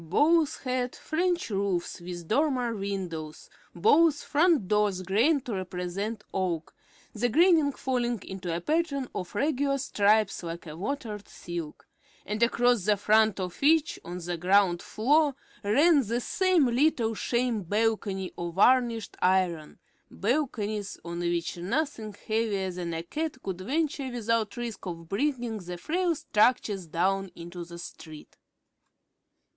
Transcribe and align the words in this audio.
Both 0.09 0.63
had 0.63 0.95
French 0.95 1.51
roofs 1.51 2.01
with 2.01 2.27
dormer 2.27 2.73
windows; 2.75 3.51
both 3.75 4.23
front 4.23 4.67
doors 4.67 5.03
"grained" 5.03 5.45
to 5.45 5.53
represent 5.53 6.23
oak, 6.33 6.73
the 7.13 7.29
graining 7.29 7.71
falling 7.71 8.19
into 8.23 8.51
a 8.51 8.61
pattern 8.61 9.09
of 9.13 9.35
regular 9.35 9.77
stripes 9.77 10.41
like 10.41 10.65
a 10.65 10.75
watered 10.75 11.27
silk; 11.27 11.85
and 12.25 12.41
across 12.41 12.85
the 12.85 12.97
front 12.97 13.39
of 13.39 13.61
each, 13.61 13.99
on 14.03 14.17
the 14.17 14.37
ground 14.37 14.81
floor, 14.81 15.35
ran 15.63 16.01
the 16.07 16.19
same 16.19 16.65
little 16.65 17.13
sham 17.13 17.61
balcony 17.61 18.33
of 18.39 18.55
varnished 18.55 19.15
iron, 19.21 19.77
balconies 20.09 20.97
on 21.05 21.19
which 21.19 21.57
nothing 21.57 22.15
heavier 22.27 22.71
than 22.71 22.95
a 22.95 23.03
cat 23.03 23.37
could 23.43 23.61
venture 23.61 24.09
without 24.09 24.57
risk 24.57 24.83
of 24.87 25.07
bringing 25.07 25.59
the 25.59 25.77
frail 25.77 26.15
structures 26.15 26.87
down 26.87 27.29
into 27.35 27.63
the 27.63 27.77
street. 27.77 28.35